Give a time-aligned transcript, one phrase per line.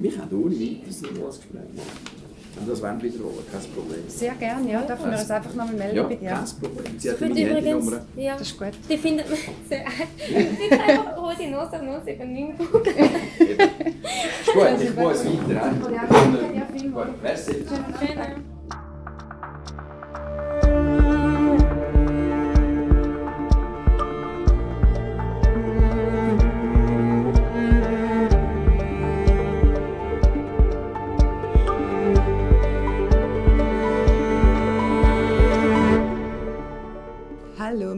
[0.00, 2.18] mich auch ohne weiteres als Gespräch machen.
[2.60, 4.00] Und das wollen wiederholen, kein Problem.
[4.08, 4.82] Sehr gerne, ja.
[4.82, 6.28] Dürfen wir uns einfach nochmal melden Ja, bei dir?
[6.30, 6.98] kein Problem.
[6.98, 8.00] Sie hat meine übrigens, Handynummer.
[8.16, 8.68] ja, Das ist gut.
[8.90, 9.38] die findet man
[9.68, 15.52] sehr einfach Nose 079 Ist gut, ich muss weiter.
[15.54, 17.10] Ja, danke dir vielmals.
[17.22, 17.52] Merci.
[17.52, 18.57] Schönen.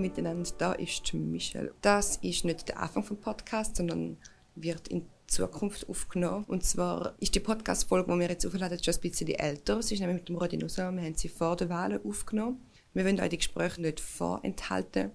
[0.00, 1.72] Miteinander, da ist Michelle.
[1.80, 4.16] Das ist nicht der Anfang vom Podcast, sondern
[4.54, 6.44] wird in Zukunft aufgenommen.
[6.48, 9.82] Und zwar ist die Podcast-Folge, die wir jetzt aufladen, schon ein bisschen älter.
[9.82, 12.60] Sie ist nämlich mit dem Rodinosaur, wir haben sie vor der Wahl aufgenommen.
[12.92, 15.12] Wir wollen euch die Gespräche nicht vorenthalten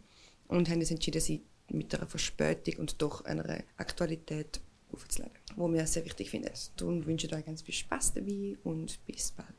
[0.48, 4.62] und haben uns entschieden, sie mit einer Verspätung und doch einer Aktualität
[4.94, 6.52] aufzuladen, wo wir sehr wichtig finden.
[6.78, 9.50] Darum wünsche ich euch ganz viel Spaß dabei und bis bald.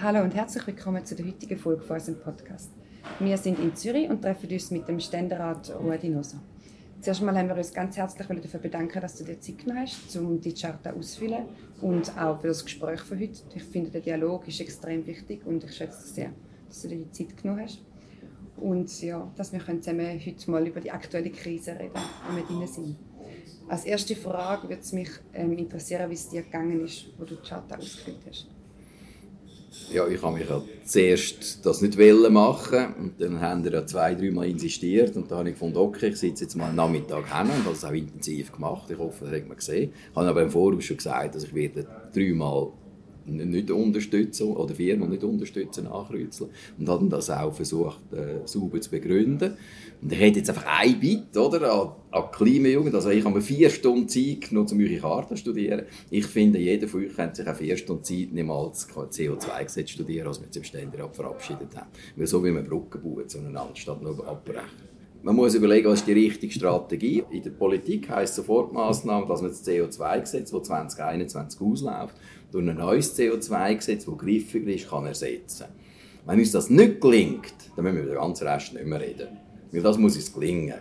[0.00, 2.70] Hallo und herzlich willkommen zu der heutigen Folge von unserem Podcast.
[3.20, 6.40] Wir sind in Zürich und treffen uns mit dem Ständerat Rudi Noser.
[7.00, 10.16] Zuerst einmal haben wir uns ganz herzlich dafür bedanken, dass du dir Zeit genommen hast,
[10.16, 11.44] um die Charta auszufüllen
[11.82, 13.42] und auch für das Gespräch von heute.
[13.54, 16.30] Ich finde, der Dialog ist extrem wichtig und ich schätze es sehr,
[16.66, 17.82] dass du dir die Zeit genommen hast.
[18.56, 22.66] Und ja, dass wir zusammen heute mal über die aktuelle Krise reden, wo wir drin
[22.66, 22.96] sind.
[23.68, 27.34] Als erste Frage würde es mich ähm, interessieren, wie es dir gegangen ist, wo du
[27.34, 28.53] die Charta ausgefüllt hast.
[29.92, 33.86] Ja, ich habe mich ja zuerst das nicht wollen machen und dann haben wir ja
[33.86, 37.26] zwei, dreimal insistiert und dann habe ich gefunden, okay, ich sitze jetzt mal am Nachmittag
[37.26, 38.90] hin und habe es auch intensiv gemacht.
[38.90, 39.92] Ich hoffe, das hat man gesehen.
[40.10, 42.72] Ich habe aber im Voraus schon gesagt, dass ich werde dreimal
[43.26, 46.50] nicht unterstützen oder viermal nicht unterstützen, nachkreuzeln.
[46.78, 49.54] Und habe das auch versucht, äh, sauber zu begründen.
[50.02, 52.94] Und ich hätte jetzt einfach ein Bit, oder, an, an Klimajugend.
[52.94, 55.82] Also ich habe mir vier Stunden Zeit genommen, um eure Karte zu studieren.
[56.10, 60.26] Ich finde, jeder von euch könnte sich auch vier Stunden Zeit nehmen, als CO2-Gesetz studieren,
[60.28, 61.88] als wir uns im Ständerat verabschiedet haben.
[62.16, 64.94] Weil so wie man Brücken bauen, zueinander, statt nur abbrechen.
[65.24, 67.24] Man muss überlegen, was ist die richtige Strategie.
[67.30, 72.14] In der Politik heisst Sofortmaßnahme, dass man das CO2-Gesetz, das 2021 ausläuft,
[72.54, 75.66] durch ein neues CO2-Gesetz, das griffiger ist, kann ersetzen.
[76.24, 79.26] Wenn uns das nicht gelingt, dann müssen wir über den ganzen Rest nicht mehr reden.
[79.72, 80.78] Weil das muss uns gelingen.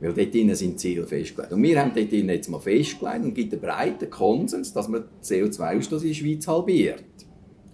[0.00, 1.50] Weil dort drinnen sind Ziele festgelegt.
[1.54, 5.04] Und wir haben dort drinnen jetzt mal festgelegt und gibt einen breiten Konsens, dass man
[5.04, 7.04] den CO2-Ausstoß in der Schweiz halbiert.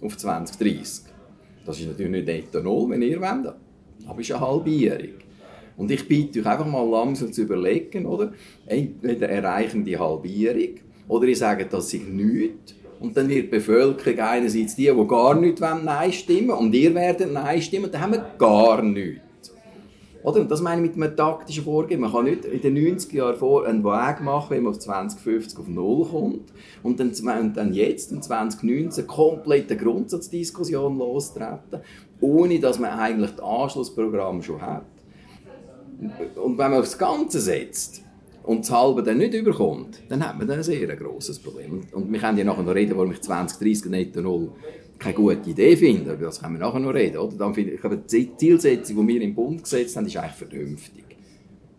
[0.01, 1.11] Auf 2030.
[1.65, 3.53] Das ist natürlich nicht netto null, wenn ihr wollt.
[4.07, 5.15] Aber es ist eine Halbierung.
[5.75, 8.31] Und ich bitte euch einfach mal langsam zu überlegen, oder?
[8.65, 10.75] Entweder erreichen die Halbierung,
[11.09, 12.75] oder ihr sagt, das ist nichts.
[13.01, 16.93] Und dann wird die Bevölkerung einerseits die, die gar nicht Nein stimmen wollen, und ihr
[16.93, 19.51] werdet Nein stimmen, dann haben wir gar nichts.
[20.23, 20.41] Oder?
[20.41, 21.99] Und das meine ich mit einem taktischen Vorgehen.
[21.99, 25.57] Man kann nicht in den 90er Jahren vor einen Weg machen, wenn man auf 2050
[25.57, 26.53] auf Null kommt
[26.83, 31.81] und dann, und dann jetzt, im 2019, komplett eine Grundsatzdiskussion lostreten,
[32.19, 34.85] ohne dass man eigentlich das Anschlussprogramm schon hat.
[36.35, 38.03] Und wenn man aufs Ganze setzt
[38.43, 41.81] und das Halbe dann nicht überkommt, dann hat man dann ein sehr grosses Problem.
[41.91, 44.51] Und, wir können ja nachher noch reden, warum ich 2030 netto null
[44.97, 46.13] keine gute Idee finde.
[46.13, 47.17] Über das können wir nachher noch reden.
[47.17, 47.35] Oder?
[47.35, 47.81] Dann finde ich,
[48.11, 51.03] die Zielsetzung, die wir im Bund gesetzt haben, ist eigentlich vernünftig.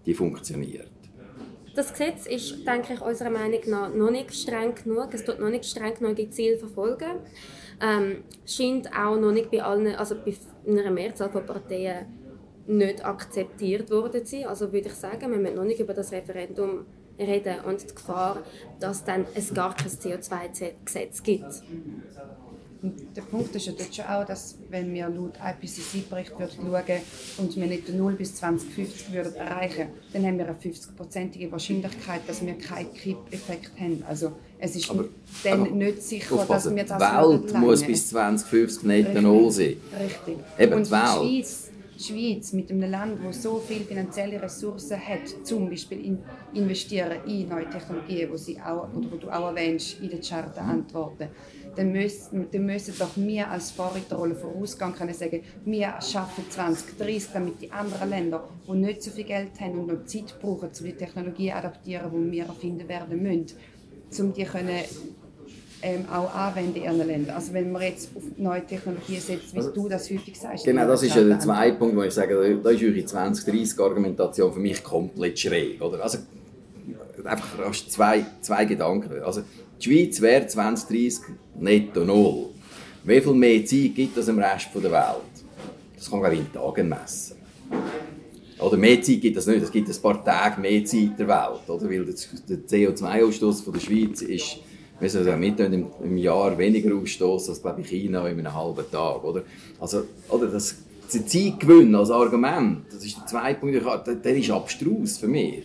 [0.05, 0.91] Die funktioniert.
[1.75, 5.09] Das Gesetz ist, denke ich, unserer Meinung nach noch nicht streng genug.
[5.13, 7.21] Es tut noch nicht streng genug die Ziele verfolgen.
[7.81, 10.35] Ähm, scheint auch noch nicht bei allen, also bei
[10.69, 12.07] einer Mehrzahl von Parteien
[12.67, 14.45] nicht akzeptiert worden sein.
[14.47, 16.87] Also würde ich sagen, wir müssen noch nicht über das Referendum
[17.19, 18.43] reden und die Gefahr,
[18.81, 21.45] dass dann es gar kein CO2-Gesetz gibt.
[22.83, 27.01] Und der Punkt ist ja dort schon auch, dass wenn wir laut IPCC-Bericht schauen
[27.39, 32.23] und wir nicht den 0 bis 2050 würden erreichen dann haben wir eine 50-prozentige Wahrscheinlichkeit,
[32.27, 34.03] dass wir keinen Kipp-Effekt haben.
[34.09, 35.05] Also es ist Aber-
[35.45, 39.21] dann aber nicht sicher, Aufpassen, dass wir die das Welt würden muss bis 2050 netto
[39.21, 39.77] null sein.
[40.01, 40.39] Richtig.
[40.59, 41.03] Eben und die Welt.
[41.23, 46.05] die Schweiz, die Schweiz mit einem Land, das so viele finanzielle Ressourcen hat, zum Beispiel
[46.05, 46.19] in,
[46.55, 50.63] investieren in neue Technologien, wo, sie auch, oder wo du auch erwähnst in der Charta
[50.63, 51.29] antworten,
[51.77, 57.63] dann müssen, dann müssen doch wir als Vorreiterrolle vorausgehen können sagen, wir schaffen 2030, damit
[57.63, 60.93] die anderen Länder, die nicht so viel Geld haben und noch Zeit brauchen, um die
[60.93, 63.57] Technologie adaptieren, die wir erfinden werden müssen,
[64.19, 64.81] um die können
[65.83, 67.37] ähm, auch anwenden in ihren Ländern.
[67.37, 70.65] Also wenn man jetzt auf neue Technologien setzt, wie du das häufig sagst.
[70.65, 74.61] Genau, das ist ja der zweite Punkt, wo ich sage, da ist eure 2030-Argumentation für
[74.61, 75.81] mich komplett schräg.
[75.83, 76.03] Oder?
[76.03, 76.19] Also,
[77.25, 79.23] einfach zwei, zwei Gedanken.
[79.23, 79.43] Also,
[79.81, 81.25] die Schweiz wäre 2030
[81.59, 82.51] netto null.
[83.05, 85.33] Wie viel mehr Zeit gibt es im Rest der Welt?
[85.97, 87.37] Das kann man in Tagen messen.
[88.59, 89.63] Oder mehr Zeit gibt es nicht.
[89.63, 91.69] Es gibt ein paar Tage mehr Zeit der Welt.
[91.69, 91.91] Oder?
[91.91, 94.59] Weil der CO2-Ausstoß der Schweiz ist
[95.03, 98.85] wir also, mit im, im Jahr weniger ausstoßen als glaube ich, China in einem halben
[98.91, 99.25] Tag.
[99.25, 99.43] Oder?
[99.81, 100.77] Also, oder das,
[101.21, 103.75] Zeitgewinn als Argument, das ist der zweite Punkt,
[104.07, 105.65] der, der ist abstrus für mich.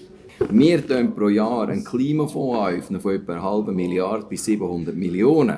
[0.50, 5.57] Wir tun pro Jahr einen Klimafonds von etwa einer halben Milliarde bis 700 Millionen,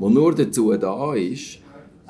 [0.00, 1.58] der nur dazu da ist,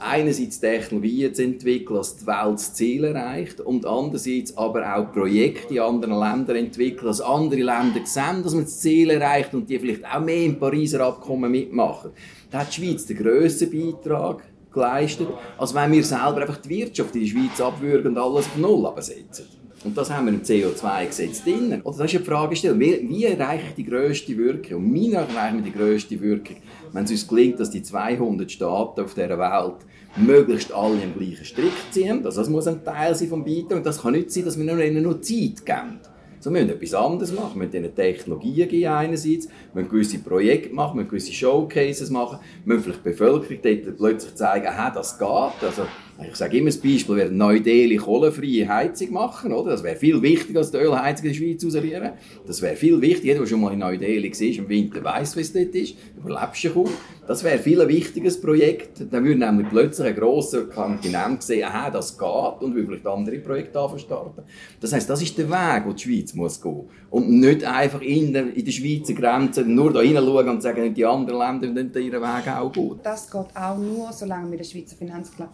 [0.00, 5.74] einerseits Technologien zu entwickeln, dass die Welt das Ziel erreicht und andererseits aber auch Projekte
[5.74, 9.78] in anderen Ländern entwickeln, dass andere Länder sehen, dass man das Ziel erreicht und die
[9.78, 12.12] vielleicht auch mehr im Pariser Abkommen mitmachen.
[12.50, 14.42] Da hat die Schweiz den grössten Beitrag
[14.72, 18.56] geleistet, als wenn wir selber einfach die Wirtschaft in der Schweiz abwürgen und alles auf
[18.56, 19.46] Null absetzen.
[19.82, 21.80] Und das haben wir im CO2-Gesetz drin.
[21.82, 22.80] Oder das ist eine Fragestellung.
[22.80, 24.84] Wie, wie erreiche ich die grösste Wirkung?
[24.84, 26.56] Und meine erreichen wir die grösste Wirkung,
[26.92, 31.44] wenn es uns gelingt, dass die 200 Staaten auf dieser Welt möglichst alle im gleichen
[31.44, 32.24] Strick ziehen.
[32.24, 33.78] Also das muss ein Teil sein vom Beitrag.
[33.78, 36.00] Und das kann nicht sein, dass wir ihnen nur Zeit geben.
[36.42, 37.60] So, wir müssen etwas anderes machen.
[37.60, 42.08] Wir müssen ihnen Technologien geben einerseits, wir müssen gewisse Projekte machen, wir müssen gewisse Showcases
[42.08, 45.28] machen, wir müssen vielleicht die Bevölkerung dort plötzlich zeigen, aha, das geht.
[45.28, 45.82] Also,
[46.28, 49.70] ich sage immer das Beispiel, wir Neu-Delhi kohlefreie Heizung machen, oder?
[49.70, 52.12] Das wäre viel wichtiger als die Ölheizung in der Schweiz ausrühren.
[52.46, 53.26] Das wäre viel wichtiger.
[53.26, 55.96] Jeder, der schon mal in Neu-Delhi war, im Winter weiss, es dort ist.
[56.18, 56.88] Überlebst du kaum.
[57.26, 59.06] Das wäre viel ein wichtiges Projekt.
[59.10, 63.38] Dann würde nämlich plötzlich ein grosser Kontinent sehen, aha, das geht und würde vielleicht andere
[63.38, 64.42] Projekte starten.
[64.80, 68.32] Das heisst, das ist der Weg, den die Schweiz muss gehen Und nicht einfach in
[68.32, 72.20] der, in der Schweizer Grenze nur da hineinschauen und sagen, die anderen Länder können ihren
[72.20, 72.98] Weg auch gut.
[73.04, 75.50] Das geht auch nur, solange wir den Schweizer Finanzplatz,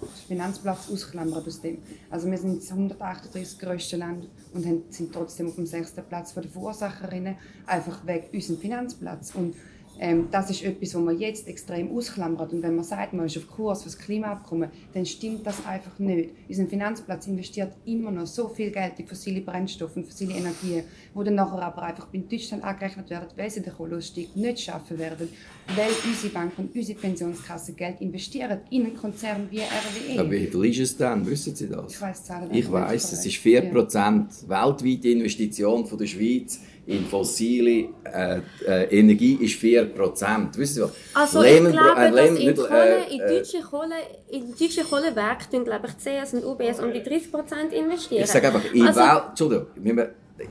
[0.59, 1.79] Finanzplatz ausklammern aus dem.
[2.11, 6.43] Also wir sind das 138 grösste Land und sind trotzdem auf dem sechsten Platz von
[6.43, 7.37] den Verursacherinnen,
[7.67, 9.35] einfach wegen unserem Finanzplatz.
[9.35, 9.55] Und
[9.99, 12.53] ähm, das ist etwas, was man jetzt extrem ausklammert.
[12.53, 15.99] Und wenn man sagt, man ist auf Kurs für das Klimaabkommen, dann stimmt das einfach
[15.99, 16.31] nicht.
[16.49, 20.85] Unser Finanzplatz investiert immer noch so viel Geld in fossile Brennstoffe und fossile Energien,
[21.15, 24.99] wo dann nachher aber einfach in Deutschland angerechnet werden, weil sie den Kohleausstieg nicht schaffen
[24.99, 25.29] werden,
[25.75, 30.21] weil unsere Banken und unsere Pensionskassen Geld investieren in einen Konzern wie RWE.
[30.21, 31.27] Aber wie viel ist es denn?
[31.27, 31.93] Wissen Sie das?
[31.93, 32.53] Ich weiß Zahlen.
[32.53, 34.27] Ich weiß, es ist 4% ja.
[34.49, 40.57] weltweite Investition von der Schweiz in fossile äh, äh, Energie ist 4%.
[40.57, 40.93] Wissen Sie was?
[41.15, 43.95] Also ich glaube, äh, Lehman, in, Kohle, in äh, deutsche Kohle,
[44.31, 48.23] in deutsche Kohlewerke tun, glaube ich, CS und UBS um die 30% investieren.
[48.23, 49.67] Ich sage einfach, in also, Welt, Entschuldigung,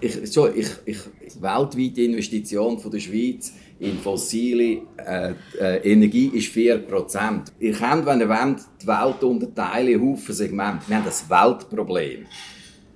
[0.01, 0.99] ich, so, ich, ich,
[1.39, 7.43] weltweite Investition von der Schweiz in fossile äh, äh, Energie ist 4%.
[7.59, 10.87] Ihr könnt, wenn ihr wollt, die Welt unterteilen in Haufen Segmente.
[10.87, 12.25] Wir haben das Weltproblem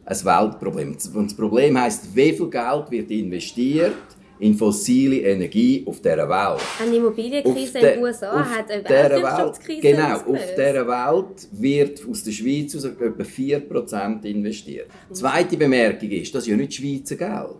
[0.09, 0.97] ein Weltproblem.
[1.13, 3.93] Und das Problem heißt, wie viel Geld wird investiert
[4.39, 6.61] in fossile Energie auf dieser Welt.
[6.81, 12.31] Eine Immobilienkrise in den USA hat eine Weltwirtschaftskrise Genau, auf dieser Welt wird aus der
[12.31, 14.87] Schweiz aus etwa 4% investiert.
[15.09, 17.58] Die zweite Bemerkung ist, das ist ja nicht Schweizer Geld.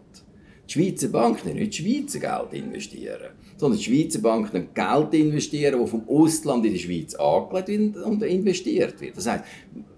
[0.70, 6.08] Die Schweizer Banken nicht Schweizer Geld investieren, sondern die Schweizer Banken Geld investieren, das vom
[6.08, 9.18] Ausland in die Schweiz angelegt und investiert wird.
[9.18, 9.44] Das heißt,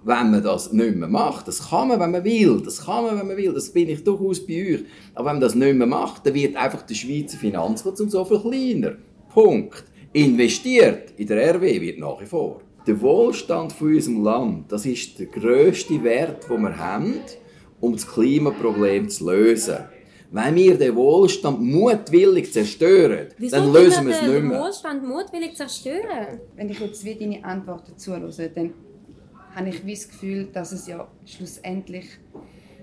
[0.05, 3.19] wenn man das nicht mehr macht, das kann man, wenn man will, das kann man,
[3.19, 5.87] wenn man will, das bin ich durchaus bei euch, aber wenn man das nicht mehr
[5.87, 8.95] macht, dann wird einfach der Schweizer Finanzplatz um so viel kleiner.
[9.27, 9.83] Punkt.
[10.13, 12.61] Investiert in der RW wird nach wie vor.
[12.87, 17.15] Der Wohlstand von unserem Land, das ist der grösste Wert, den wir haben,
[17.81, 19.77] um das Klimaproblem zu lösen.
[20.33, 24.41] Wenn wir den Wohlstand mutwillig zerstören, Wieso dann lösen wir es nicht mehr.
[24.41, 26.39] den Wohlstand mutwillig zerstören?
[26.55, 28.73] Wenn ich jetzt wie deine Antwort dazu höre, dann
[29.53, 32.05] habe ich das Gefühl, dass es ja schlussendlich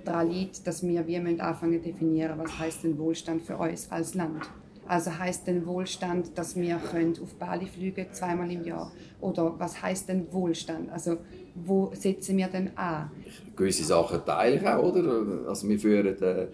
[0.04, 3.90] daran liegt, dass wir wie müssen anfangen zu definieren, was heißt denn Wohlstand für uns
[3.90, 4.42] als Land.
[4.86, 8.90] Also heißt denn Wohlstand, dass wir können auf Bali fliegen zweimal im Jahr?
[9.20, 10.90] Oder was heißt denn Wohlstand?
[10.90, 11.18] Also
[11.54, 13.10] wo setzen wir denn an?
[13.54, 15.46] Gewisse Sachen teile ich auch, oder?
[15.48, 16.46] Also wir führen äh,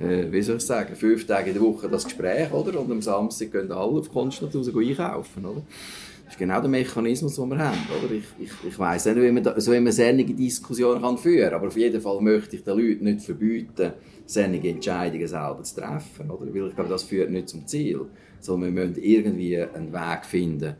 [0.00, 2.80] äh, wie soll ich sagen, fünf Tage in der Woche das Gespräch, oder?
[2.80, 5.62] Und am Samstag gehen alle auf Konstanz raus einkaufen, oder?
[6.24, 8.12] Das ist genau der Mechanismus, den wir haben, oder?
[8.12, 11.50] Ich, ich, ich weiss nicht, wie man, da, so wie man solche Diskussionen kann führen
[11.50, 13.92] kann, aber auf jeden Fall möchte ich den Leuten nicht verbieten,
[14.26, 16.52] solche Entscheidungen selber zu treffen, oder?
[16.52, 18.02] Weil ich glaube, das führt nicht zum Ziel,
[18.40, 20.76] sondern wir müssen irgendwie einen Weg finden,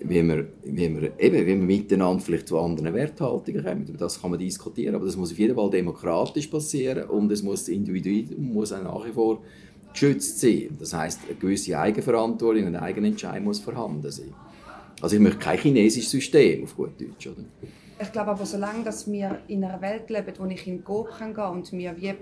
[0.00, 3.86] wie wir, wie wir, eben, wie wir miteinander vielleicht zu anderen Werthaltungen kommen.
[3.86, 7.42] Über das kann man diskutieren, aber das muss auf jeden Fall demokratisch passieren und es
[7.42, 9.40] muss das Individuum muss auch nach wie vor
[9.92, 10.76] geschützt sein.
[10.78, 14.34] Das heißt, eine gewisse Eigenverantwortung und Eigenentscheid muss vorhanden sein.
[15.00, 17.44] Also ich möchte kein chinesisches System auf gut Deutsch, oder?
[18.00, 21.52] Ich glaube aber, solange dass wir in einer Welt leben, wo ich in gehen kann
[21.56, 22.14] und mir wie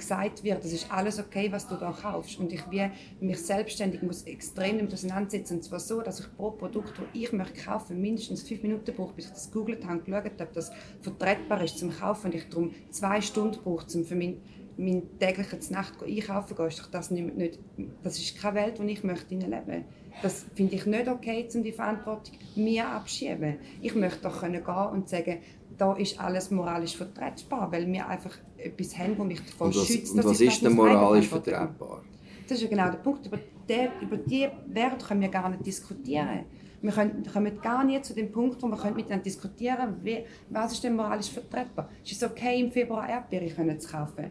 [0.00, 2.38] gesagt wird, das ist alles okay, was du da kaufst.
[2.38, 2.90] Und ich wie
[3.20, 5.58] mich selbstständig muss extrem damit auseinandersetzen.
[5.58, 9.14] Und zwar so, dass ich pro Produkt, das ich möchte kaufen, mindestens fünf Minuten brauche,
[9.14, 12.26] bis ich das gegoogelt habe, geschaut habe, ob das vertretbar ist zum Kaufen.
[12.26, 14.36] Und ich darum zwei Stunden brauche, um für mich
[14.76, 17.58] mein tägliches Nacht einkaufen gehe, ist das nicht, nicht,
[18.02, 19.84] das ist keine Welt, in der ich möchte leben
[20.22, 23.58] Das finde ich nicht okay, um die Verantwortung mir abschieben.
[23.82, 25.38] Ich möchte doch gehen und sagen,
[25.76, 29.86] da ist alles moralisch vertretbar, weil wir einfach etwas haben, das mich davor und was,
[29.86, 30.14] schützt.
[30.14, 32.02] Und was ist denn moralisch vertretbar?
[32.48, 33.26] Das ist ja genau der Punkt.
[33.26, 33.38] Über,
[33.68, 36.44] der, über die Werte können wir gar nicht diskutieren.
[36.82, 40.82] Wir können, kommen gar nicht zu dem Punkt, wo wir miteinander diskutieren können, was ist
[40.82, 41.90] denn moralisch vertretbar.
[42.04, 44.30] Es ist okay, im Februar Erdbeere zu kaufen.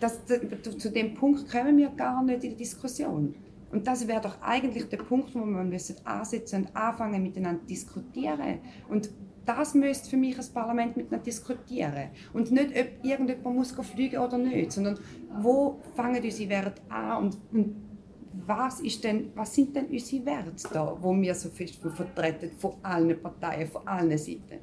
[0.00, 3.34] Das, das, zu dem Punkt kommen wir gar nicht in der Diskussion.
[3.70, 8.58] Und das wäre doch eigentlich der Punkt, wo wir ansetzen und anfangen miteinander zu diskutieren.
[8.88, 9.10] Und
[9.44, 12.10] das müsste für mich das Parlament miteinander diskutieren.
[12.32, 14.98] Und nicht, ob irgendjemand muss fliegen oder nicht, sondern
[15.40, 17.76] wo fangen unsere Werte an und, und
[18.46, 22.74] was, ist denn, was sind denn unsere Werte da, wo wir so fest vertreten von
[22.82, 24.60] allen Parteien, von allen Seiten?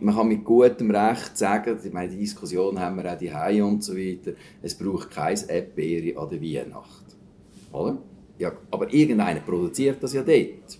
[0.00, 3.82] Man kann mit gutem Recht sagen, ich meine, die Diskussion haben wir auch die und
[3.82, 7.04] so weiter, es braucht kein Erdbeere an der Weihnacht.
[7.72, 7.98] Oder?
[8.38, 10.78] Ja, aber irgendeiner produziert das ja dort.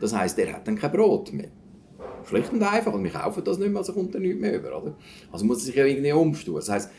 [0.00, 1.50] Das heißt, der hat dann kein Brot mehr.
[2.28, 2.92] Schlicht und einfach.
[2.92, 4.82] Und wir kaufen das nicht mehr, also kommt er nicht mehr über.
[4.82, 4.96] Oder?
[5.32, 6.56] Also muss er sich ja irgendwie umstellen.
[6.56, 6.90] Das heisst,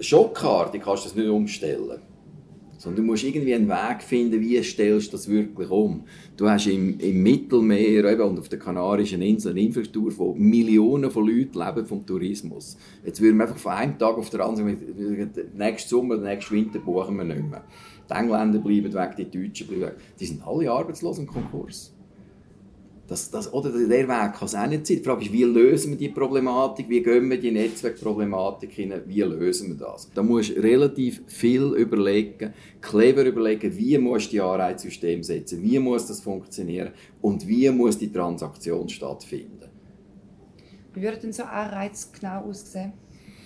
[0.00, 2.00] Schockkarte kannst du das nicht umstellen.
[2.78, 6.04] Sondern du musst irgendwie einen Weg finden, wie stellst du das wirklich um.
[6.36, 11.10] Du hast im, im Mittelmeer eben, und auf den Kanarischen Inseln eine Infrastruktur, wo Millionen
[11.10, 12.76] von Leuten leben vom Tourismus.
[13.04, 14.78] Jetzt würden wir einfach von einem Tag auf den anderen,
[15.56, 17.64] nächsten Sommer, nächsten Winter buchen wir nicht mehr.
[18.08, 19.96] Die Engländer bleiben weg, die Deutschen bleiben weg.
[20.20, 21.97] Die sind alle arbeitslos im Konkurs.
[23.08, 24.98] Das, das, oder der Weg kann es auch nicht sein.
[24.98, 29.22] Die Frage ist, wie lösen wir die Problematik, wie gehen wir die Netzwerkproblematik hinein, wie
[29.22, 30.10] lösen wir das?
[30.14, 35.78] Da musst du relativ viel überlegen, clever überlegen, wie musst du die Anreizsystem setzen, wie
[35.78, 39.70] muss das funktionieren und wie muss die Transaktion stattfinden.
[40.92, 42.92] Wie würde denn so ein Anreiz genau aussehen,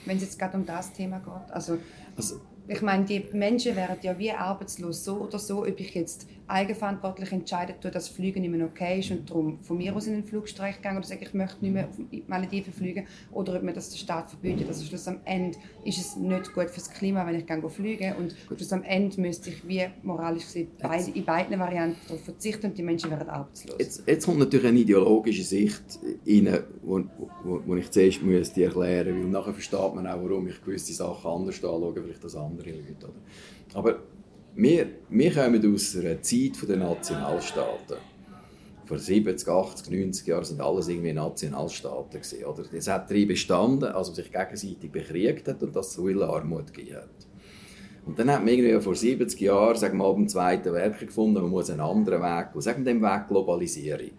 [0.07, 1.55] wenn es jetzt gerade um das Thema geht?
[1.55, 1.79] Also,
[2.17, 6.27] also ich meine, die Menschen wären ja wie arbeitslos, so oder so, ob ich jetzt
[6.47, 10.15] eigenverantwortlich entscheiden tue, dass Fliegen nicht mehr okay ist und darum von mir aus in
[10.15, 13.63] den Flugstreich gehe oder sage, ich möchte nicht mehr auf die Malediven fliegen oder ob
[13.63, 14.69] mir das der Staat verbietet.
[14.69, 18.35] Also schluss am Ende ist es nicht gut fürs Klima, wenn ich gehe fliegen und
[18.47, 22.79] schluss am Ende müsste ich wie moralisch gesehen beide, in beiden Varianten darauf verzichten und
[22.79, 23.77] die Menschen wären arbeitslos.
[23.79, 27.03] Jetzt, jetzt kommt natürlich eine ideologische Sicht rein, wo,
[27.45, 31.31] wo, wo ich zuerst müsste erklären weil nachher versteht man auch, warum ich gewisse Sachen
[31.31, 33.07] anders anschaue, vielleicht als andere Leute.
[33.07, 33.15] Oder?
[33.75, 33.99] Aber
[34.55, 37.97] wir, wir kommen aus einer Zeit der Nationalstaaten.
[38.85, 42.65] Vor 70, 80, 90 Jahren sind alles irgendwie Nationalstaaten gewesen, oder?
[42.71, 46.67] Das hat darin bestanden, als man sich gegenseitig bekriegt hat und das zu viel Armut
[46.93, 47.09] hat.
[48.05, 51.41] Und dann hat man irgendwie vor 70 Jahren, sagen wir, ab dem Zweiten Weltkrieg gefunden,
[51.41, 52.61] man muss einen anderen Weg gehen.
[52.61, 54.11] Sagen wir den Weg Globalisierung.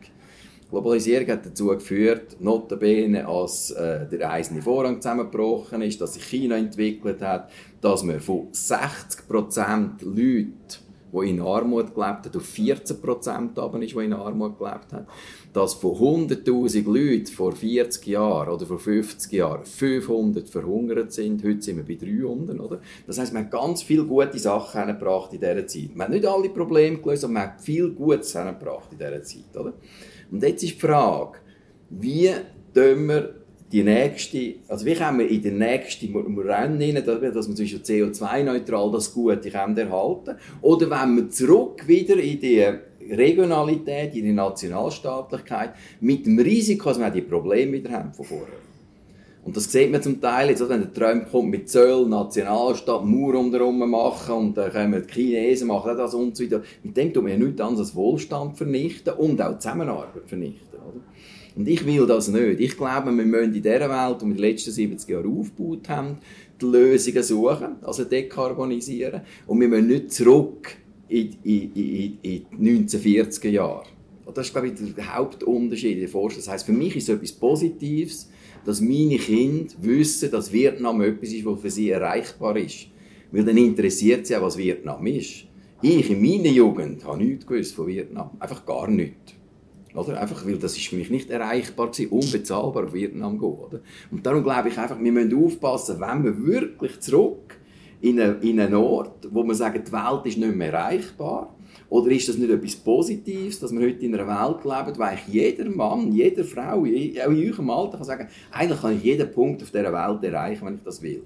[0.73, 6.57] Globalisierung hat dazu geführt, notabene, als äh, der eiserne Vorrang zusammengebrochen ist, dass sich China
[6.57, 10.57] entwickelt hat, dass man von 60% Leuten,
[11.13, 15.05] die in Armut gelebt haben, auf 14% aber ist, die in Armut gelebt haben.
[15.53, 21.43] Dass von 100'000 Leuten vor 40 Jahren oder vor 50 Jahren 500 verhungert sind.
[21.43, 22.59] Heute sind wir bei 300.
[22.59, 22.79] Oder?
[23.05, 25.95] Das heisst, man hat ganz viele gute Sachen hergebracht in dieser Zeit.
[25.95, 29.55] Man hat nicht alle Probleme gelöst, aber man hat viel Gutes hergebracht in dieser Zeit.
[29.55, 29.73] Oder?
[30.33, 31.37] Und jetzt ist die Frage,
[31.91, 32.31] wie
[32.73, 33.35] tun wir
[33.71, 38.91] die nächste, also wie können wir in den nächsten Rennen hinein, dass wir zwischen CO2-neutral
[38.91, 42.65] das Gute erhalten oder wenn wir zurück wieder in die
[43.11, 48.72] Regionalität, in die Nationalstaatlichkeit, mit dem Risiko, dass wir die Probleme wieder haben von vorher.
[49.45, 53.35] Und das sieht man zum Teil jetzt, wenn der Trump kommt mit Zöll, Nationalstaat, Mauer
[53.35, 56.61] umherum machen und dann kommen die Chinesen, machen das und so weiter.
[56.81, 60.79] Mit dem tun wir ja nichts anderes als Wohlstand vernichten und auch Zusammenarbeit vernichten.
[60.79, 61.01] Oder?
[61.55, 62.59] Und ich will das nicht.
[62.61, 66.17] Ich glaube, wir müssen in dieser Welt, die wir die letzten 70 Jahre aufgebaut haben,
[66.59, 69.21] die Lösungen suchen, also dekarbonisieren.
[69.45, 70.77] Und wir müssen nicht zurück
[71.09, 73.83] in, in, in, in die 1940er Jahre.
[74.25, 76.39] Und das ist, glaube ich, der Hauptunterschied in der Forschung.
[76.39, 78.29] Das heisst, für mich ist es etwas Positives,
[78.65, 82.87] dass meine Kinder wissen, dass Vietnam etwas ist, was für sie erreichbar ist.
[83.31, 85.45] Weil dann interessiert sie auch, was Vietnam ist.
[85.81, 88.31] Ich in meiner Jugend habe nichts gewusst von Vietnam.
[88.39, 89.33] Einfach gar nichts.
[89.93, 90.19] Oder?
[90.19, 93.49] Einfach, weil das ist für mich nicht erreichbar war, unbezahlbar auf Vietnam gehen.
[93.49, 93.81] Oder?
[94.11, 97.57] Und darum glaube ich einfach, wir müssen aufpassen, wenn wir wirklich zurück
[98.01, 101.55] in einen, in einen Ort, wo wir sagen, die Welt ist nicht mehr erreichbar,
[101.93, 105.27] oder ist das nicht etwas Positives, dass wir heute in einer Welt leben, wo eigentlich
[105.27, 109.61] jeder Mann, jede Frau, auch in eurem Alter kann sagen, eigentlich kann ich jeden Punkt
[109.61, 111.21] auf dieser Welt erreichen, wenn ich das will.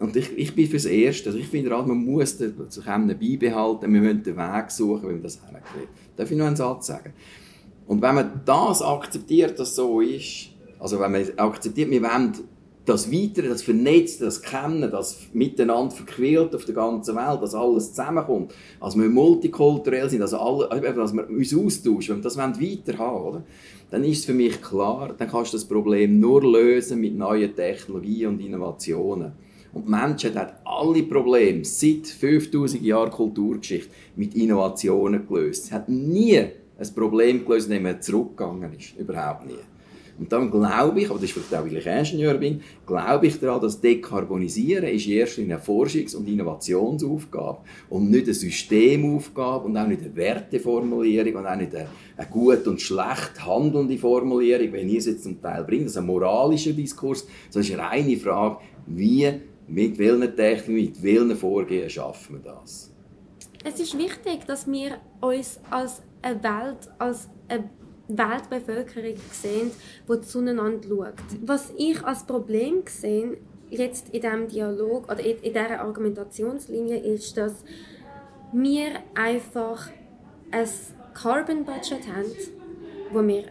[0.00, 1.28] Und, ich, ich bin fürs Erste.
[1.28, 5.34] Also ich finde, man muss sich beibehalten, wir müssen den Weg suchen, wie man das
[5.34, 5.92] hinkriegt.
[6.16, 7.12] Darf ich noch einen Satz sagen?
[7.86, 10.48] Und wenn man das akzeptiert, dass so ist,
[10.80, 12.32] also wenn man akzeptiert, wir wollen
[12.84, 17.90] das Weitere, das Vernetzte, das Kennen, das Miteinander verquält auf der ganzen Welt, dass alles
[17.90, 22.98] zusammenkommt, als wir multikulturell sind, also alle, dass wir uns austauschen, wenn wir das weiter
[22.98, 23.44] haben oder?
[23.92, 27.54] dann ist es für mich klar, dann kannst du das Problem nur lösen mit neuen
[27.54, 29.32] Technologien und Innovationen.
[29.74, 35.66] Und die Menschheit hat alle Probleme seit 5000 Jahren Kulturgeschichte mit Innovationen gelöst.
[35.66, 38.96] Sie hat nie ein Problem gelöst, indem man zurückgegangen ist.
[38.98, 39.58] Überhaupt nie.
[40.22, 43.40] Und dann glaube ich, aber das ist vielleicht auch, weil ich Ingenieur bin, glaube ich
[43.40, 47.58] daran, dass Dekarbonisieren ist erst eine Forschungs- und Innovationsaufgabe
[47.90, 52.64] und nicht eine Systemaufgabe und auch nicht eine Werteformulierung und auch nicht eine, eine gut
[52.68, 56.72] und schlecht handelnde Formulierung, wenn ihr es jetzt zum Teil bringt, das ist ein moralischer
[56.72, 59.28] Diskurs, sondern es ist eine reine Frage, wie,
[59.66, 62.92] mit welchen Techniken, mit welchen Vorgehen schaffen wir das?
[63.64, 67.68] Es ist wichtig, dass wir uns als eine Welt, als eine
[68.16, 69.70] Weltbevölkerung sehen,
[70.08, 71.14] die zueinander schaut.
[71.44, 73.38] Was ich als Problem sehe,
[73.70, 77.64] jetzt in diesem Dialog oder in dieser Argumentationslinie, ist, dass
[78.52, 79.88] wir einfach
[80.50, 80.68] ein
[81.14, 82.30] Carbon Budget haben,
[83.12, 83.44] wo wir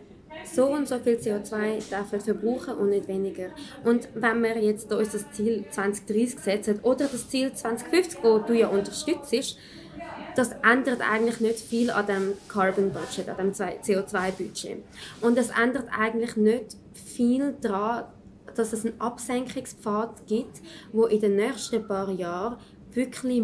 [0.45, 3.49] so und so viel CO2 dürfen verbrauchen und nicht weniger.
[3.83, 8.53] Und wenn wir jetzt uns das Ziel 2030 setzen oder das Ziel 2050, das du
[8.53, 9.57] ja unterstützt,
[10.35, 14.83] das ändert eigentlich nicht viel an dem Carbon Budget, an dem CO2-Budget.
[15.21, 18.05] Und es ändert eigentlich nicht viel daran,
[18.55, 20.61] dass es einen Absenkungspfad gibt,
[20.91, 22.57] wo in den nächsten paar Jahren
[22.91, 23.41] wirklich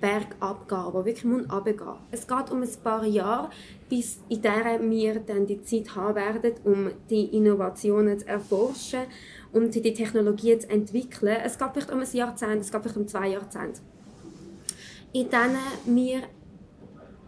[0.00, 3.50] bergab gehen, wo wirklich runtergehen Es geht um ein paar Jahre,
[3.88, 9.04] bis in der wir dann die Zeit haben werden, um die Innovationen zu erforschen
[9.52, 11.38] und die Technologien zu entwickeln.
[11.42, 13.80] Es geht vielleicht um ein Jahrzehnt, es geht vielleicht um zwei Jahrzehnte
[15.16, 16.22] in denen wir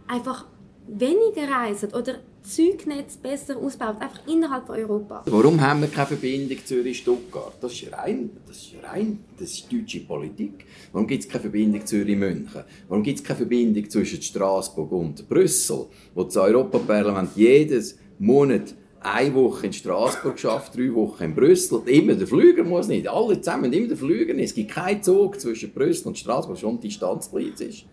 [0.07, 0.45] einfach
[0.87, 5.23] weniger reisen oder Zeugnetz besser ausbaut, einfach innerhalb von Europa.
[5.25, 7.53] Warum haben wir keine Verbindung Zürich-Stuttgart?
[7.59, 10.65] Das ist rein, das ist rein, das ist deutsche Politik.
[10.91, 12.63] Warum gibt es keine Verbindung Zürich-München?
[12.87, 19.33] Warum gibt es keine Verbindung zwischen Straßburg und Brüssel, wo das Europaparlament jedes Monat eine
[19.33, 21.81] Woche in Straßburg geschafft, drei Wochen in Brüssel.
[21.85, 23.07] Immer der Flüger muss nicht.
[23.07, 24.49] Alle zusammen immer der Flüger nicht.
[24.49, 27.85] Es gibt keinen Zug zwischen Brüssel und Straßburg, schon Distanzblitz ist.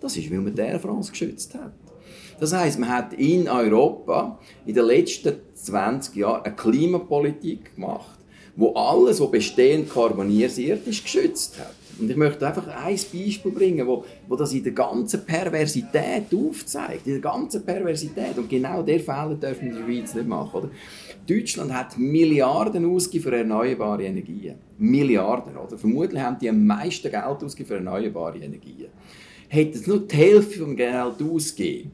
[0.00, 1.72] Das ist, weil man der France geschützt hat.
[2.40, 8.18] Das heißt, man hat in Europa in den letzten 20 Jahren eine Klimapolitik gemacht,
[8.58, 11.74] wo alles, was bestehend karbonisiert ist, geschützt hat.
[12.00, 17.06] Und ich möchte einfach ein Beispiel bringen, wo, wo das in der ganzen Perversität aufzeigt.
[17.06, 18.36] In der ganzen Perversität.
[18.36, 20.56] Und genau der Fehler dürfen wir in der Schweiz nicht machen.
[20.56, 20.70] Oder?
[21.28, 24.56] Deutschland hat Milliarden ausgegeben für erneuerbare Energien.
[24.76, 25.56] Milliarden.
[25.56, 25.78] Oder?
[25.78, 28.88] Vermutlich haben die am meisten Geld ausgegeben für erneuerbare Energien.
[29.48, 31.92] Hätten sie nur die Hälfte vom Geld ausgegeben,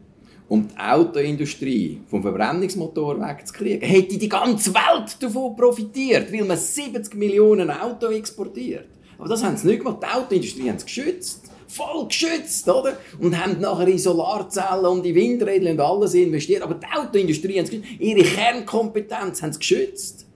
[0.48, 7.14] um die Autoindustrie vom Verbrennungsmotor wegzukriegen, hätte die ganze Welt davon profitiert, weil man 70
[7.14, 8.86] Millionen Autos exportiert.
[9.18, 9.98] Aber das haben sie nicht gemacht.
[10.02, 11.50] Die Autoindustrie haben es geschützt.
[11.66, 12.98] Voll geschützt, oder?
[13.18, 16.62] Und haben nachher in Solarzellen und in Windräder und alles investiert.
[16.62, 17.88] Aber die Autoindustrie haben es geschützt.
[17.98, 20.26] Ihre Kernkompetenz haben sie geschützt.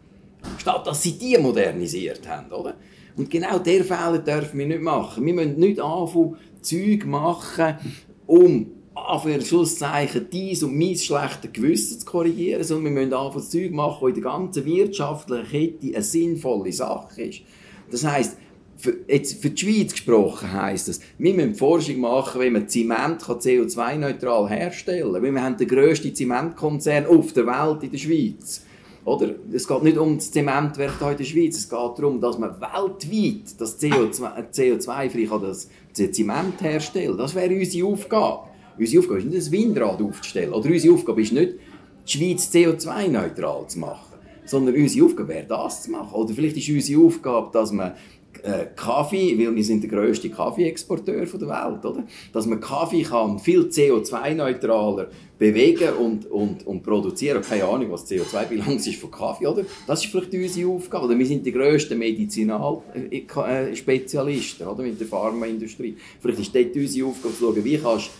[0.58, 2.74] Statt dass sie die modernisiert haben, oder?
[3.16, 5.26] Und genau der Fehler dürfen wir nicht machen.
[5.26, 7.74] Wir müssen nicht anfangen, Zeug machen,
[8.26, 8.77] um
[9.22, 13.98] für Schlusszeichen dies und mein schlechtes Gewissen zu korrigieren, sondern wir müssen anfangen, Zeug machen,
[14.00, 17.40] das in der ganzen wirtschaftlichen Kette eine sinnvolle Sache ist.
[17.90, 18.36] Das heisst,
[18.76, 23.22] für, jetzt für die Schweiz gesprochen heisst das, wir müssen Forschung machen, wie man Zement
[23.22, 25.34] CO2-neutral herstellen kann.
[25.34, 28.62] wir haben den grössten Zementkonzern auf der Welt in der Schweiz.
[29.04, 29.34] Oder?
[29.52, 32.60] Es geht nicht um das Zementwerk hier in der Schweiz, es geht darum, dass man
[32.60, 38.48] weltweit das CO2, CO2-frei kann das Zement herstellen Das wäre unsere Aufgabe.
[38.78, 40.52] Unsere Aufgabe ist nicht, das Windrad aufzustellen.
[40.52, 41.54] Oder unsere Aufgabe ist nicht,
[42.06, 44.18] die Schweiz CO2-neutral zu machen.
[44.44, 46.14] Sondern unsere Aufgabe wäre, das zu machen.
[46.14, 47.92] Oder vielleicht ist unsere Aufgabe, dass man
[48.42, 52.04] äh, Kaffee, weil wir sind der grösste Kaffeeexporteur der Welt, oder?
[52.32, 57.42] Dass man Kaffee kann viel CO2-neutraler bewegen und, und, und produzieren.
[57.42, 59.64] Keine Ahnung, was CO2-Bilanz ist von Kaffee, oder?
[59.86, 61.06] Das ist vielleicht unsere Aufgabe.
[61.06, 64.82] Oder wir sind die grössten Medizinalspezialisten, oder?
[64.82, 65.96] Mit der Pharmaindustrie.
[66.20, 68.10] Vielleicht ist dort unsere Aufgabe zu schauen, wie kannst äh,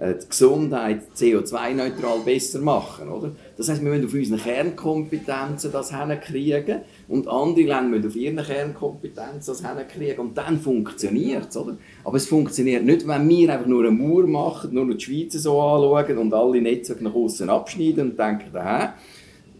[0.00, 3.08] die Gesundheit CO2-neutral besser machen.
[3.08, 3.32] Oder?
[3.56, 8.36] Das heißt, wir müssen auf unsere Kernkompetenzen das hinkriegen und andere Länder müssen auf ihren
[8.36, 11.56] Kernkompetenzen das hinkriegen und dann funktioniert es.
[11.56, 15.60] Aber es funktioniert nicht, wenn wir einfach nur eine Mauer machen, nur die Schweiz so
[15.60, 18.94] anschauen und alle Netzwerke nach außen abschneiden und denken, aha,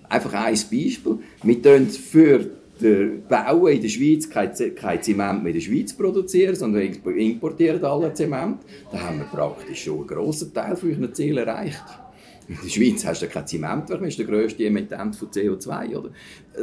[0.09, 5.59] einfach ein Beispiel, wir tun für der Bauen in der Schweiz kein, Zement mehr in
[5.59, 8.59] der Schweiz produzieren, sondern importieren alle Zement,
[8.93, 11.85] dann haben wir praktisch schon einen grossen Teil von unseren Zielen erreicht.
[12.49, 15.97] In der Schweiz hast du kein Zementwerk, das ist der grösste Emittent von CO2.
[15.97, 16.11] Oder?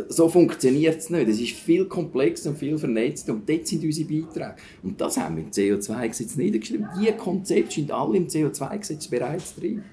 [0.10, 1.28] So funktioniert es nicht.
[1.28, 4.56] Es ist viel komplexer und viel vernetzter und dort sind unsere Beiträge.
[4.82, 6.88] Und das haben wir im CO2-Gesetz niedergeschrieben.
[6.99, 9.84] Diese Konzepte sind alle im CO2-Gesetz bereits drin.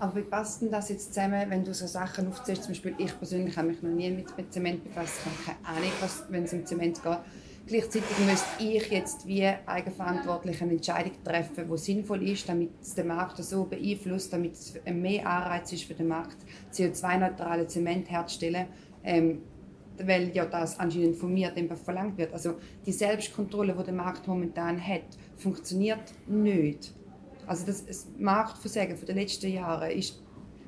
[0.00, 2.64] Aber wie passt denn das jetzt zusammen, wenn du so Sachen aufzählst?
[2.64, 5.14] Zum Beispiel, ich persönlich habe mich noch nie mit, Zement befasst.
[5.20, 7.18] Ich habe keine Ahnung, was, wenn es um Zement geht.
[7.66, 13.08] Gleichzeitig müsste ich jetzt wie eigenverantwortlich eine Entscheidung treffen, die sinnvoll ist, damit es den
[13.08, 16.38] Markt so beeinflusst, damit es mehr Anreiz ist für den Markt,
[16.72, 18.68] CO2-neutrale Zement herzustellen.
[19.04, 19.42] Ähm,
[20.00, 21.52] weil ja das anscheinend von mir
[21.84, 22.32] verlangt wird.
[22.32, 22.54] Also
[22.86, 25.02] die Selbstkontrolle, die der Markt momentan hat,
[25.36, 26.94] funktioniert nicht.
[27.48, 30.20] Also das, das Marktversagen der letzten Jahre ist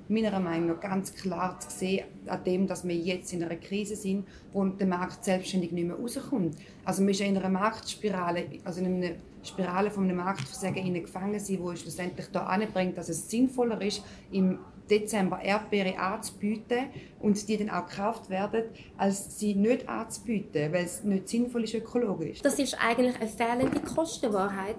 [0.09, 3.95] meiner Meinung nach ganz klar zu sehen an dem, dass wir jetzt in einer Krise
[3.95, 6.57] sind, wo der Markt selbstständig nicht mehr rauskommt.
[6.85, 9.14] Also wir sind in einer Marktspirale, also in einer
[9.45, 14.03] Spirale von einem Marktversagen gefangen sind, wo es schlussendlich da anbringt, dass es sinnvoller ist,
[14.33, 14.59] im
[14.90, 16.87] Dezember Erdbeere anzubieten
[17.21, 18.64] und die dann auch gekauft werden,
[18.99, 22.43] als sie nicht anzubieten, weil es nicht sinnvoll ist ökologisch.
[22.43, 24.77] Das ist eigentlich eine fehlende Kostenwahrheit,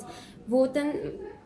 [0.48, 0.90] wo dann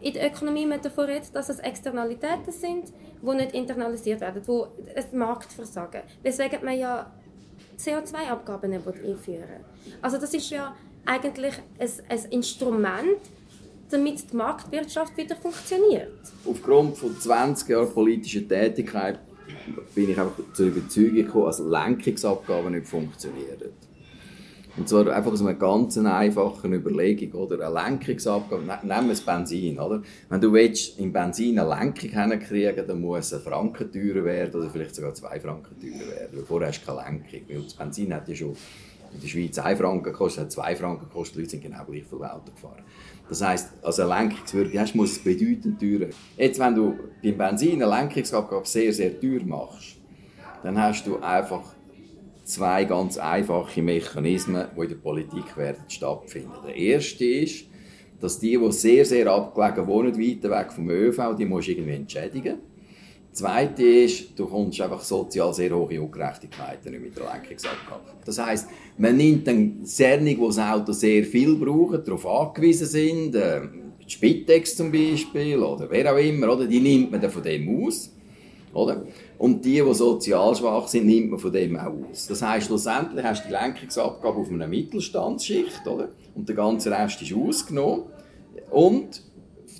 [0.06, 4.68] in der Ökonomie man davon redet, dass es Externalitäten sind, die nicht internalisiert werden, wo
[4.96, 6.02] ein Marktversagen.
[6.22, 7.12] Weswegen man ja
[7.80, 9.66] CO2-Abgaben einführen
[10.04, 10.76] Also das ist ja
[11.08, 13.18] eigentlich ein, ein Instrument,
[13.90, 16.20] damit die Marktwirtschaft wieder funktioniert.
[16.48, 19.18] Aufgrund von 20 Jahren politischer Tätigkeit
[19.96, 23.74] bin ich einfach zur Überzeugung gekommen, dass Lenkungsabgaben nicht funktionieren.
[24.78, 27.66] Und zwar einfach aus einer ganz einfachen Überlegung, oder?
[27.66, 30.02] Eine Lenkungsabgabe, ne, nehmen wir das Benzin, oder?
[30.28, 34.70] Wenn du willst, im Benzin eine Lenkung hinkriegen, dann muss ein Franken teurer werden, oder
[34.70, 36.46] vielleicht sogar zwei Franken teurer werden.
[36.46, 38.56] Vorher hast du keine Lenkung, weil das Benzin hat ja schon
[39.14, 42.04] in der Schweiz 1 Franken gekostet, hat 2 Franken gekostet, die Leute sind genau gleich
[42.04, 42.84] viel Auto gefahren.
[43.30, 46.10] Das heisst, als eine Lenkungswürde hast, muss es bedeutend teurer.
[46.36, 49.96] Jetzt, wenn du beim Benzin eine Lenkungsabgabe sehr, sehr teuer machst,
[50.64, 51.75] dann hast du einfach
[52.46, 56.54] zwei ganz einfache Mechanismen, die in der Politik werden stattfinden.
[56.66, 57.66] Der erste ist,
[58.22, 61.96] dass die, die sehr, sehr abgelegen wohnen, weiter weg vom ÖV, die musst du irgendwie
[61.96, 62.60] entschädigen.
[63.32, 68.04] Das Zweite ist, du kommst einfach sozial sehr hohe Ungerechtigkeiten mit der Lenkungsabgabe.
[68.24, 73.36] Das heisst, man nimmt dann Sernung, die das Auto sehr viel brauchen, darauf angewiesen sind,
[73.36, 73.62] äh,
[74.08, 78.12] Spitex zum Beispiel oder wer auch immer, oder, die nimmt man dann von dem aus.
[78.74, 79.06] Oder?
[79.38, 82.28] Und die, die sozial schwach sind, nimmt man von dem auch aus.
[82.28, 86.10] Das heisst, schlussendlich hast du die Lenkungsabgabe auf einer Mittelstandsschicht, oder?
[86.34, 88.04] Und der ganze Rest ist ausgenommen.
[88.72, 89.22] Und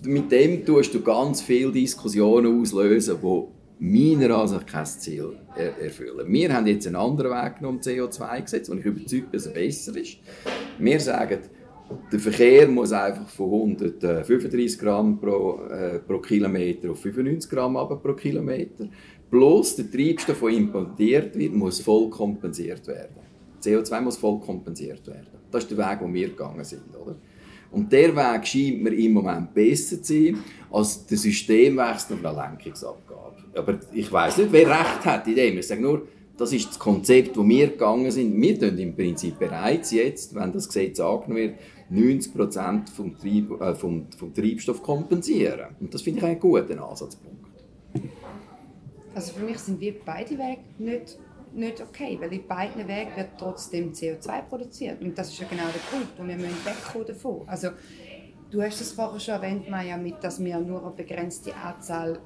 [0.04, 3.44] mit dem tust du ganz viele Diskussionen auslösen, die
[3.80, 6.32] meiner Ansicht kein Ziel erfüllen.
[6.32, 9.96] Wir haben jetzt einen anderen Weg genommen, CO2-Gesetz, und ich überzeugt bin, dass er besser
[9.98, 10.18] ist.
[10.78, 11.40] Wir sagen,
[12.12, 18.14] der Verkehr muss einfach von 135 Gramm pro, äh, pro Kilometer auf 95 Gramm pro
[18.14, 18.88] Kilometer.
[19.30, 23.16] Plus der Treibstoff, der importiert wird, muss voll kompensiert werden.
[23.62, 25.28] CO2 muss voll kompensiert werden.
[25.52, 26.96] Das ist der Weg, den wir gegangen sind.
[26.96, 27.16] Oder?
[27.72, 30.38] Und der Weg scheint mir im Moment besser zu sein
[30.72, 33.36] als der Systemwechsel und eine Lenkungsabgabe.
[33.56, 35.58] Aber ich weiß nicht, wer recht hat in dem.
[35.58, 36.08] Ich sage nur,
[36.38, 38.40] das ist das Konzept, wo wir gegangen sind.
[38.42, 41.56] Wir tun im Prinzip bereits jetzt, wenn das Gesetz angenommen wird,
[41.90, 42.34] 90
[42.94, 45.76] vom, Treib, äh, vom, vom Treibstoff kompensieren.
[45.80, 47.45] Und das finde ich einen guten Ansatzpunkt.
[49.16, 51.18] Also für mich sind wir beide Wege nicht,
[51.54, 55.02] nicht okay, weil in beiden Wegen wird trotzdem CO2 produziert.
[55.02, 57.48] Und das ist ja genau der Punkt, wo wir müssen wegkommen davon.
[57.48, 57.70] Also
[58.52, 62.20] du hast es vorher schon erwähnt, Maya, mit, dass wir nur eine begrenzte Anzahl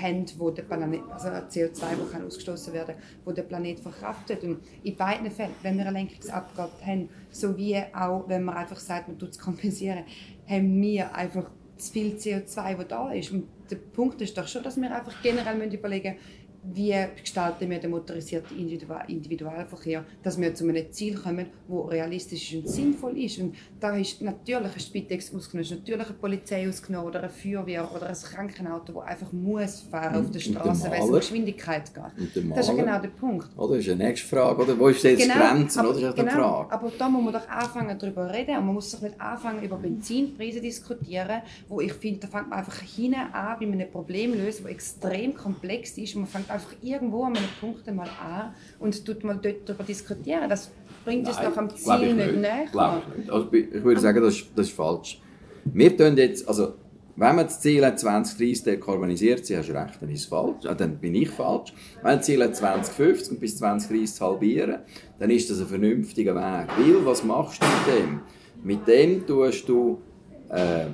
[0.00, 4.44] haben, wo der Planet, also CO2, das kann ausgestoßen werden, wo der Planet verkraftet.
[4.44, 9.08] Und in beiden Fällen, wenn wir eine Lenkungsabgabe haben, sowie auch, wenn man einfach sagt,
[9.08, 10.04] man tut es kompensieren,
[10.48, 13.32] haben wir einfach zu viel CO2, das da ist.
[13.32, 17.78] Und der Punkt ist doch schon, dass wir einfach generell überlegen müssen, wie gestalten wir
[17.78, 23.38] den motorisierten Individualverkehr, dass wir zu einem Ziel kommen, das realistisch und sinnvoll ist.
[23.38, 28.08] Und da ist natürlich ein Spitex ausgenommen, natürlich eine Polizei ausgenommen oder eine Feuerwehr oder
[28.08, 32.54] ein Krankenauto, das einfach muss fahren auf der Straße, weil es um Geschwindigkeit geht.
[32.54, 33.48] Das ist genau der Punkt.
[33.56, 34.78] Oder ist eine nächste Frage, oder?
[34.78, 35.80] Wo ist jetzt genau, Grenzen?
[35.80, 36.12] Aber, oder?
[36.12, 36.72] Genau, Frage.
[36.72, 39.76] aber da muss man doch anfangen darüber reden und man muss doch nicht anfangen über
[39.76, 44.34] Benzinpreise diskutieren, wo ich finde, da fängt man einfach hinten an, wie man ein Problem
[44.34, 48.54] löst, das extrem komplex ist und man fängt einfach irgendwo an einem Punkt mal an
[48.78, 50.48] und tut mal dort darüber diskutieren.
[50.48, 50.70] Das
[51.04, 52.64] bringt uns doch am Ziel nicht, nicht näher.
[52.64, 53.30] Ich, nicht.
[53.30, 55.20] Also, ich würde sagen, das ist, das ist falsch.
[55.64, 56.74] Wir tun jetzt, also,
[57.18, 60.66] wenn man das Ziel hat, 2030 dekarbonisiert zu hast du recht, dann ist es falsch.
[60.76, 61.72] dann bin ich falsch.
[61.96, 64.80] Wenn man das Ziel hat, 2050 und bis 2030 zu halbieren,
[65.18, 66.68] dann ist das ein vernünftiger Weg.
[66.76, 68.20] Weil, was machst du mit dem?
[68.62, 70.02] Mit dem tust du
[70.50, 70.86] äh, äh,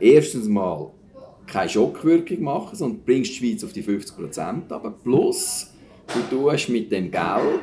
[0.00, 0.90] erstens mal
[1.46, 4.72] keine Schockwirkung machen, sondern bringst die Schweiz auf die 50 Prozent.
[4.72, 5.72] Aber plus,
[6.08, 7.60] du tust mit dem Geld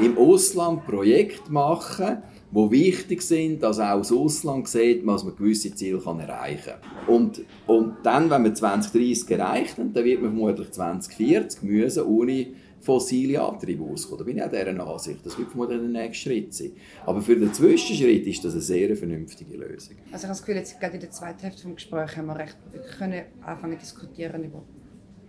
[0.00, 2.18] im Ausland Projekte machen,
[2.50, 6.74] die wichtig sind, dass auch das Ausland sieht, dass man gewisse Ziele erreichen
[7.06, 7.14] kann.
[7.14, 12.48] Und, und dann, wenn man 2030 erreicht dann wird man vermutlich 2040 müssen, ohne
[12.82, 14.18] fossile Antriebe auskommen.
[14.18, 15.24] Da bin ich auch dieser Ansicht.
[15.24, 16.72] Das wird vermutlich der nächste Schritt sein.
[17.06, 19.96] Aber für den Zwischenschritt ist das eine sehr vernünftige Lösung.
[20.10, 22.38] Also ich habe das Gefühl, jetzt gerade in der zweiten Hälfte des Gesprächs haben wir
[22.38, 22.56] recht
[22.98, 24.62] können anfangen zu diskutieren über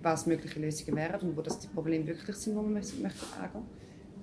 [0.01, 2.93] was mögliche Lösungen wären und wo das die Probleme wirklich sind, die man möchte
[3.39, 3.63] angehen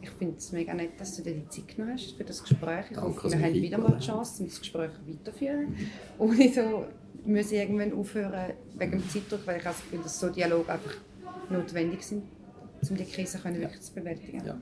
[0.02, 2.86] ich finde es mega nett, dass du dir die Zeit genommen hast für das Gespräch.
[2.90, 5.76] Ich Danke, hoffe, wir haben wieder mal die Chance, das Gespräch weiterzuführen.
[6.18, 6.86] Ohne so
[7.24, 10.94] müssen irgendwann aufhören wegen dem Zeitdruck, weil ich also finde, dass so Dialog einfach
[11.50, 12.22] notwendig sind,
[12.88, 14.42] um die Krise können wirklich zu bewältigen.
[14.44, 14.56] Ja.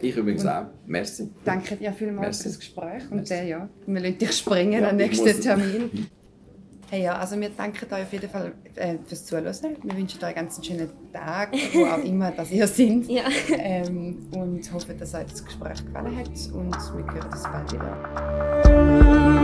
[0.00, 0.66] Ich übrigens auch.
[0.86, 1.30] Merci.
[1.44, 2.42] Danke dir vielmals Merci.
[2.42, 3.02] für das Gespräch.
[3.10, 3.34] Und Merci.
[3.34, 6.08] äh, ja, wir lassen dich springen Ja, am nächsten Termin.
[6.92, 9.46] Hey, ja, also wir danken euch auf jeden Fall äh, fürs Zuhören.
[9.82, 13.08] Wir wünschen euch einen ganz schönen Tag, wo auch immer dass ihr sind.
[13.08, 13.22] Ja.
[13.56, 16.28] Ähm, und hoffen, dass euch das Gespräch gefallen hat.
[16.52, 19.41] Und wir hören uns bald wieder.